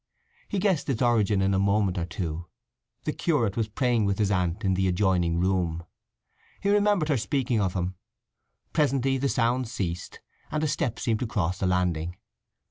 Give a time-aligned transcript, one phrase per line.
[0.47, 2.47] He guessed its origin in a moment or two;
[3.03, 5.83] the curate was praying with his aunt in the adjoining room.
[6.59, 7.93] He remembered her speaking of him.
[8.73, 10.19] Presently the sounds ceased,
[10.49, 12.17] and a step seemed to cross the landing.